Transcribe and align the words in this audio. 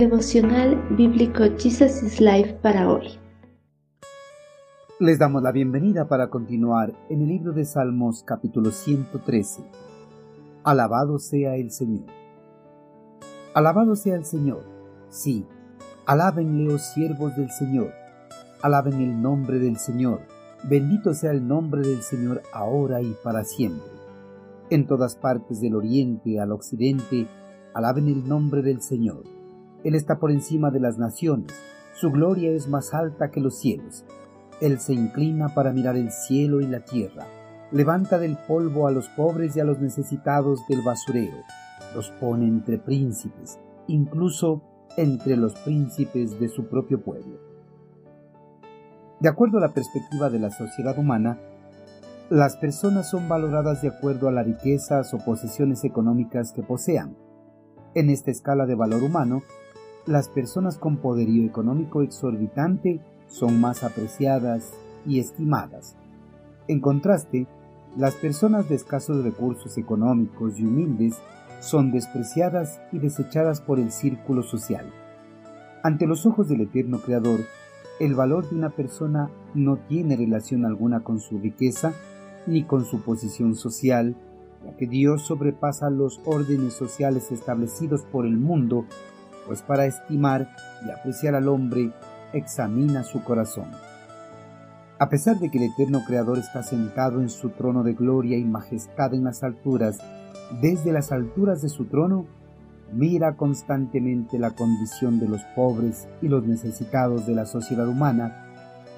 Devocional 0.00 0.82
Bíblico 0.96 1.44
Jesus 1.58 2.02
is 2.02 2.22
Life 2.22 2.54
para 2.62 2.90
hoy. 2.90 3.18
Les 4.98 5.18
damos 5.18 5.42
la 5.42 5.52
bienvenida 5.52 6.08
para 6.08 6.30
continuar 6.30 6.94
en 7.10 7.20
el 7.20 7.28
libro 7.28 7.52
de 7.52 7.66
Salmos 7.66 8.22
capítulo 8.24 8.70
113. 8.70 9.62
Alabado 10.64 11.18
sea 11.18 11.56
el 11.56 11.70
Señor. 11.70 12.06
Alabado 13.52 13.94
sea 13.94 14.14
el 14.14 14.24
Señor. 14.24 14.64
Sí, 15.10 15.44
alábenle, 16.06 16.72
oh 16.72 16.78
siervos 16.78 17.36
del 17.36 17.50
Señor. 17.50 17.92
Alaben 18.62 19.02
el 19.02 19.20
nombre 19.20 19.58
del 19.58 19.76
Señor. 19.76 20.22
Bendito 20.64 21.12
sea 21.12 21.32
el 21.32 21.46
nombre 21.46 21.82
del 21.82 22.00
Señor 22.00 22.40
ahora 22.54 23.02
y 23.02 23.14
para 23.22 23.44
siempre. 23.44 23.92
En 24.70 24.86
todas 24.86 25.16
partes 25.16 25.60
del 25.60 25.74
oriente 25.74 26.40
al 26.40 26.52
occidente, 26.52 27.26
alaben 27.74 28.08
el 28.08 28.26
nombre 28.26 28.62
del 28.62 28.80
Señor 28.80 29.39
él 29.84 29.94
está 29.94 30.18
por 30.18 30.30
encima 30.30 30.70
de 30.70 30.80
las 30.80 30.98
naciones, 30.98 31.52
su 31.92 32.10
gloria 32.10 32.50
es 32.50 32.68
más 32.68 32.94
alta 32.94 33.30
que 33.30 33.40
los 33.40 33.58
cielos. 33.58 34.04
Él 34.60 34.78
se 34.78 34.92
inclina 34.92 35.48
para 35.54 35.72
mirar 35.72 35.96
el 35.96 36.10
cielo 36.10 36.60
y 36.60 36.66
la 36.66 36.80
tierra, 36.80 37.26
levanta 37.72 38.18
del 38.18 38.36
polvo 38.48 38.86
a 38.86 38.90
los 38.90 39.08
pobres 39.08 39.56
y 39.56 39.60
a 39.60 39.64
los 39.64 39.80
necesitados 39.80 40.60
del 40.68 40.82
basurero, 40.82 41.36
los 41.94 42.10
pone 42.10 42.46
entre 42.46 42.78
príncipes, 42.78 43.58
incluso 43.86 44.62
entre 44.96 45.36
los 45.36 45.54
príncipes 45.60 46.38
de 46.38 46.48
su 46.48 46.68
propio 46.68 47.02
pueblo. 47.02 47.38
De 49.20 49.28
acuerdo 49.28 49.58
a 49.58 49.60
la 49.60 49.74
perspectiva 49.74 50.30
de 50.30 50.38
la 50.38 50.50
sociedad 50.50 50.98
humana, 50.98 51.38
las 52.30 52.56
personas 52.56 53.10
son 53.10 53.28
valoradas 53.28 53.82
de 53.82 53.88
acuerdo 53.88 54.28
a 54.28 54.32
las 54.32 54.46
riquezas 54.46 55.12
o 55.14 55.18
posesiones 55.18 55.84
económicas 55.84 56.52
que 56.52 56.62
posean. 56.62 57.16
En 57.94 58.08
esta 58.08 58.30
escala 58.30 58.66
de 58.66 58.76
valor 58.76 59.02
humano, 59.02 59.42
las 60.10 60.28
personas 60.28 60.76
con 60.76 60.96
poderío 60.96 61.46
económico 61.46 62.02
exorbitante 62.02 63.00
son 63.28 63.60
más 63.60 63.84
apreciadas 63.84 64.72
y 65.06 65.20
estimadas. 65.20 65.94
En 66.66 66.80
contraste, 66.80 67.46
las 67.96 68.16
personas 68.16 68.68
de 68.68 68.74
escasos 68.74 69.22
recursos 69.22 69.78
económicos 69.78 70.58
y 70.58 70.64
humildes 70.64 71.14
son 71.60 71.92
despreciadas 71.92 72.80
y 72.90 72.98
desechadas 72.98 73.60
por 73.60 73.78
el 73.78 73.92
círculo 73.92 74.42
social. 74.42 74.92
Ante 75.84 76.08
los 76.08 76.26
ojos 76.26 76.48
del 76.48 76.62
eterno 76.62 76.98
Creador, 76.98 77.40
el 78.00 78.16
valor 78.16 78.50
de 78.50 78.56
una 78.56 78.70
persona 78.70 79.30
no 79.54 79.76
tiene 79.76 80.16
relación 80.16 80.64
alguna 80.64 81.04
con 81.04 81.20
su 81.20 81.38
riqueza 81.38 81.92
ni 82.48 82.64
con 82.64 82.84
su 82.84 83.00
posición 83.02 83.54
social, 83.54 84.16
ya 84.64 84.76
que 84.76 84.88
Dios 84.88 85.22
sobrepasa 85.22 85.88
los 85.88 86.20
órdenes 86.24 86.72
sociales 86.72 87.30
establecidos 87.30 88.02
por 88.02 88.26
el 88.26 88.38
mundo 88.38 88.86
pues 89.50 89.62
para 89.62 89.84
estimar 89.84 90.48
y 90.86 90.90
apreciar 90.92 91.34
al 91.34 91.48
hombre 91.48 91.90
examina 92.32 93.02
su 93.02 93.24
corazón. 93.24 93.66
A 95.00 95.08
pesar 95.08 95.40
de 95.40 95.50
que 95.50 95.58
el 95.58 95.72
eterno 95.72 96.04
Creador 96.06 96.38
está 96.38 96.62
sentado 96.62 97.20
en 97.20 97.28
su 97.28 97.48
trono 97.48 97.82
de 97.82 97.94
gloria 97.94 98.38
y 98.38 98.44
majestad 98.44 99.12
en 99.12 99.24
las 99.24 99.42
alturas, 99.42 99.98
desde 100.62 100.92
las 100.92 101.10
alturas 101.10 101.62
de 101.62 101.68
su 101.68 101.86
trono, 101.86 102.26
mira 102.92 103.36
constantemente 103.36 104.38
la 104.38 104.52
condición 104.52 105.18
de 105.18 105.26
los 105.26 105.42
pobres 105.56 106.06
y 106.22 106.28
los 106.28 106.46
necesitados 106.46 107.26
de 107.26 107.34
la 107.34 107.44
sociedad 107.44 107.88
humana 107.88 108.46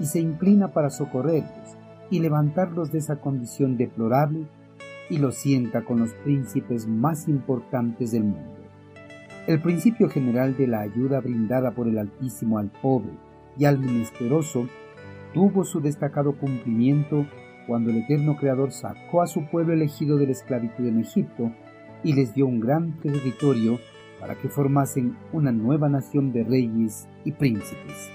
y 0.00 0.04
se 0.04 0.20
inclina 0.20 0.68
para 0.68 0.90
socorrerlos 0.90 1.78
y 2.10 2.20
levantarlos 2.20 2.92
de 2.92 2.98
esa 2.98 3.16
condición 3.16 3.78
deplorable 3.78 4.46
y 5.08 5.16
los 5.16 5.34
sienta 5.34 5.82
con 5.82 6.00
los 6.00 6.12
príncipes 6.12 6.86
más 6.86 7.26
importantes 7.26 8.12
del 8.12 8.24
mundo. 8.24 8.61
El 9.48 9.60
principio 9.60 10.08
general 10.08 10.56
de 10.56 10.68
la 10.68 10.82
ayuda 10.82 11.20
brindada 11.20 11.72
por 11.72 11.88
el 11.88 11.98
Altísimo 11.98 12.58
al 12.58 12.70
pobre 12.70 13.10
y 13.58 13.64
al 13.64 13.76
menesteroso 13.76 14.68
tuvo 15.34 15.64
su 15.64 15.80
destacado 15.80 16.38
cumplimiento 16.38 17.26
cuando 17.66 17.90
el 17.90 17.98
eterno 17.98 18.36
Creador 18.36 18.70
sacó 18.70 19.20
a 19.20 19.26
su 19.26 19.44
pueblo 19.46 19.72
elegido 19.72 20.16
de 20.16 20.26
la 20.26 20.32
esclavitud 20.32 20.86
en 20.86 21.00
Egipto 21.00 21.50
y 22.04 22.12
les 22.12 22.34
dio 22.34 22.46
un 22.46 22.60
gran 22.60 23.00
territorio 23.00 23.80
para 24.20 24.36
que 24.36 24.48
formasen 24.48 25.16
una 25.32 25.50
nueva 25.50 25.88
nación 25.88 26.32
de 26.32 26.44
reyes 26.44 27.08
y 27.24 27.32
príncipes. 27.32 28.10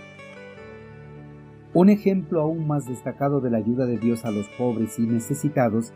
Un 1.74 1.90
ejemplo 1.90 2.40
aún 2.40 2.68
más 2.68 2.88
destacado 2.88 3.42
de 3.42 3.50
la 3.50 3.58
ayuda 3.58 3.86
de 3.86 3.98
Dios 3.98 4.24
a 4.24 4.32
los 4.32 4.48
pobres 4.58 4.98
y 4.98 5.02
necesitados 5.02 5.92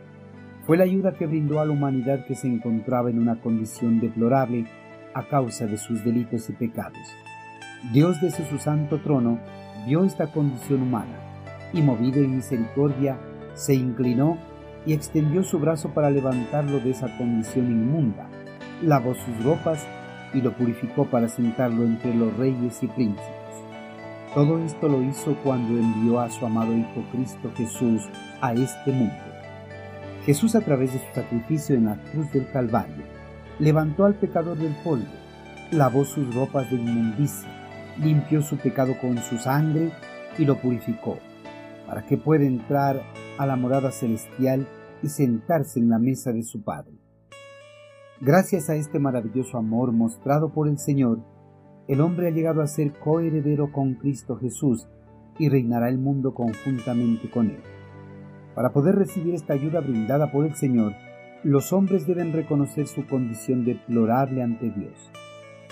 fue 0.65 0.75
la 0.75 0.83
ayuda 0.83 1.13
que 1.13 1.25
brindó 1.25 1.61
a 1.61 1.65
la 1.65 1.71
humanidad 1.71 2.25
que 2.25 2.35
se 2.35 2.47
encontraba 2.47 3.09
en 3.09 3.17
una 3.17 3.39
condición 3.39 4.01
deplorable 4.01 4.65
a 5.13 5.27
causa 5.27 5.65
de 5.65 5.77
sus 5.77 6.03
delitos 6.03 6.49
y 6.49 6.53
pecados. 6.53 7.07
Dios 7.93 8.21
desde 8.21 8.47
su 8.49 8.59
santo 8.59 8.99
trono 9.01 9.39
vio 9.85 10.03
esta 10.03 10.27
condición 10.27 10.83
humana 10.83 11.17
y 11.73 11.81
movido 11.81 12.19
en 12.19 12.35
misericordia 12.35 13.17
se 13.53 13.73
inclinó 13.73 14.37
y 14.85 14.93
extendió 14.93 15.43
su 15.43 15.59
brazo 15.59 15.89
para 15.89 16.09
levantarlo 16.09 16.79
de 16.79 16.91
esa 16.91 17.15
condición 17.17 17.67
inmunda, 17.67 18.27
lavó 18.81 19.13
sus 19.13 19.43
ropas 19.43 19.85
y 20.33 20.41
lo 20.41 20.53
purificó 20.53 21.05
para 21.05 21.27
sentarlo 21.27 21.83
entre 21.83 22.13
los 22.13 22.35
reyes 22.37 22.81
y 22.83 22.87
príncipes. 22.87 23.25
Todo 24.33 24.59
esto 24.59 24.87
lo 24.87 25.03
hizo 25.03 25.35
cuando 25.43 25.77
envió 25.77 26.19
a 26.19 26.29
su 26.29 26.45
amado 26.45 26.73
Hijo 26.73 27.03
Cristo 27.11 27.51
Jesús 27.55 28.01
a 28.39 28.53
este 28.53 28.91
mundo. 28.91 29.13
Jesús 30.25 30.55
a 30.55 30.61
través 30.61 30.93
de 30.93 30.99
su 30.99 31.13
sacrificio 31.13 31.75
en 31.75 31.85
la 31.85 31.95
cruz 32.11 32.31
del 32.31 32.49
Calvario 32.51 33.10
levantó 33.61 34.05
al 34.05 34.15
pecador 34.15 34.57
del 34.57 34.75
polvo, 34.83 35.05
lavó 35.71 36.03
sus 36.03 36.33
ropas 36.33 36.69
de 36.71 36.77
inmundicia, 36.77 37.47
limpió 37.99 38.41
su 38.41 38.57
pecado 38.57 38.95
con 38.99 39.19
su 39.19 39.37
sangre 39.37 39.91
y 40.39 40.45
lo 40.45 40.59
purificó, 40.59 41.19
para 41.85 42.03
que 42.07 42.17
pueda 42.17 42.43
entrar 42.43 43.03
a 43.37 43.45
la 43.45 43.55
morada 43.55 43.91
celestial 43.91 44.67
y 45.03 45.09
sentarse 45.09 45.79
en 45.79 45.89
la 45.89 45.99
mesa 45.99 46.31
de 46.31 46.41
su 46.41 46.63
Padre. 46.63 46.93
Gracias 48.19 48.67
a 48.71 48.75
este 48.75 48.97
maravilloso 48.97 49.59
amor 49.59 49.91
mostrado 49.91 50.51
por 50.51 50.67
el 50.67 50.79
Señor, 50.79 51.19
el 51.87 52.01
hombre 52.01 52.27
ha 52.27 52.31
llegado 52.31 52.63
a 52.63 52.67
ser 52.67 52.93
coheredero 52.93 53.71
con 53.71 53.93
Cristo 53.93 54.37
Jesús 54.37 54.87
y 55.37 55.49
reinará 55.49 55.87
el 55.89 55.99
mundo 55.99 56.33
conjuntamente 56.33 57.29
con 57.29 57.51
él. 57.51 57.61
Para 58.55 58.73
poder 58.73 58.95
recibir 58.95 59.35
esta 59.35 59.53
ayuda 59.53 59.81
brindada 59.81 60.31
por 60.31 60.45
el 60.45 60.55
Señor, 60.55 60.93
los 61.43 61.73
hombres 61.73 62.05
deben 62.05 62.33
reconocer 62.33 62.87
su 62.87 63.07
condición 63.07 63.65
deplorable 63.65 64.43
ante 64.43 64.69
Dios, 64.69 65.11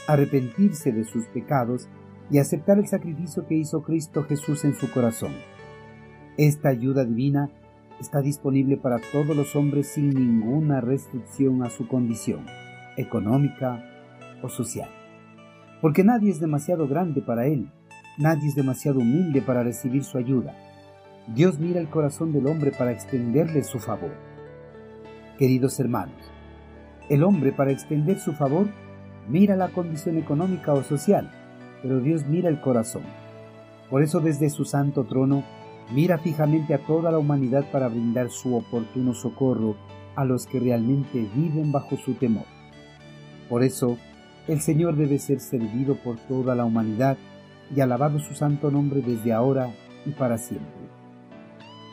arrepentirse 0.07 0.91
de 0.91 1.03
sus 1.03 1.25
pecados 1.27 1.87
y 2.31 2.39
aceptar 2.39 2.79
el 2.79 2.87
sacrificio 2.87 3.45
que 3.45 3.55
hizo 3.55 3.83
Cristo 3.83 4.23
Jesús 4.23 4.65
en 4.65 4.73
su 4.73 4.89
corazón. 4.91 5.33
Esta 6.37 6.69
ayuda 6.69 7.05
divina 7.05 7.51
está 7.99 8.21
disponible 8.21 8.77
para 8.77 8.97
todos 9.11 9.35
los 9.35 9.55
hombres 9.55 9.89
sin 9.89 10.09
ninguna 10.09 10.81
restricción 10.81 11.63
a 11.63 11.69
su 11.69 11.87
condición, 11.87 12.45
económica 12.97 13.83
o 14.41 14.49
social. 14.49 14.89
Porque 15.81 16.03
nadie 16.03 16.31
es 16.31 16.39
demasiado 16.39 16.87
grande 16.87 17.21
para 17.21 17.45
Él, 17.45 17.71
nadie 18.17 18.47
es 18.47 18.55
demasiado 18.55 18.99
humilde 18.99 19.41
para 19.41 19.63
recibir 19.63 20.03
su 20.03 20.17
ayuda. 20.17 20.55
Dios 21.27 21.59
mira 21.59 21.79
el 21.79 21.89
corazón 21.89 22.31
del 22.31 22.47
hombre 22.47 22.71
para 22.71 22.91
extenderle 22.91 23.63
su 23.63 23.79
favor. 23.79 24.28
Queridos 25.39 25.79
hermanos, 25.79 26.17
el 27.07 27.23
hombre 27.23 27.53
para 27.53 27.71
extender 27.71 28.19
su 28.19 28.33
favor 28.33 28.67
mira 29.29 29.55
la 29.55 29.69
condición 29.69 30.17
económica 30.17 30.73
o 30.73 30.83
social, 30.83 31.31
pero 31.81 32.01
Dios 32.01 32.25
mira 32.27 32.49
el 32.49 32.59
corazón. 32.59 33.03
Por 33.89 34.03
eso 34.03 34.19
desde 34.19 34.49
su 34.49 34.65
santo 34.65 35.05
trono 35.05 35.45
mira 35.93 36.17
fijamente 36.17 36.73
a 36.73 36.85
toda 36.85 37.09
la 37.09 37.19
humanidad 37.19 37.63
para 37.71 37.87
brindar 37.87 38.29
su 38.29 38.53
oportuno 38.53 39.13
socorro 39.13 39.77
a 40.17 40.25
los 40.25 40.45
que 40.45 40.59
realmente 40.59 41.25
viven 41.33 41.71
bajo 41.71 41.95
su 41.95 42.15
temor. 42.15 42.43
Por 43.47 43.63
eso, 43.63 43.97
el 44.49 44.59
Señor 44.59 44.97
debe 44.97 45.19
ser 45.19 45.39
servido 45.39 45.95
por 46.03 46.17
toda 46.19 46.53
la 46.53 46.65
humanidad 46.65 47.17
y 47.73 47.79
alabado 47.79 48.19
su 48.19 48.35
santo 48.35 48.71
nombre 48.71 49.01
desde 49.01 49.31
ahora 49.31 49.73
y 50.05 50.11
para 50.11 50.37
siempre. 50.37 50.89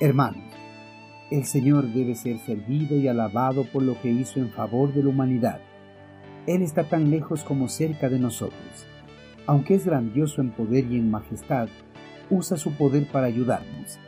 Hermanos, 0.00 0.42
el 1.30 1.44
Señor 1.44 1.92
debe 1.92 2.14
ser 2.14 2.38
servido 2.38 2.96
y 2.96 3.08
alabado 3.08 3.64
por 3.64 3.82
lo 3.82 4.00
que 4.00 4.10
hizo 4.10 4.38
en 4.38 4.50
favor 4.50 4.92
de 4.94 5.02
la 5.02 5.08
humanidad. 5.08 5.60
Él 6.46 6.62
está 6.62 6.84
tan 6.84 7.10
lejos 7.10 7.42
como 7.42 7.68
cerca 7.68 8.08
de 8.08 8.20
nosotros. 8.20 8.86
Aunque 9.46 9.74
es 9.74 9.86
grandioso 9.86 10.40
en 10.40 10.52
poder 10.52 10.84
y 10.86 10.96
en 10.96 11.10
majestad, 11.10 11.68
usa 12.30 12.56
su 12.56 12.72
poder 12.72 13.08
para 13.10 13.26
ayudarnos. 13.26 13.98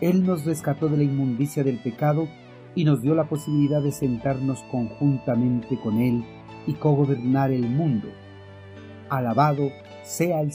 Él 0.00 0.26
nos 0.26 0.44
rescató 0.44 0.88
de 0.88 0.96
la 0.96 1.04
inmundicia 1.04 1.62
del 1.62 1.78
pecado 1.78 2.28
y 2.74 2.84
nos 2.84 3.00
dio 3.00 3.14
la 3.14 3.28
posibilidad 3.28 3.80
de 3.80 3.92
sentarnos 3.92 4.62
conjuntamente 4.70 5.78
con 5.80 5.98
Él 5.98 6.24
y 6.66 6.74
cogobernar 6.74 7.52
el 7.52 7.68
mundo. 7.68 8.08
Alabado 9.08 9.70
sea 10.02 10.40
el 10.40 10.52
Señor. 10.52 10.54